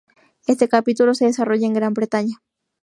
Este 0.47 0.67
capítulo 0.67 1.13
se 1.13 1.25
desarrolla 1.25 1.67
en 1.67 1.75
Gran 1.75 1.93
Bretaña. 1.93 2.41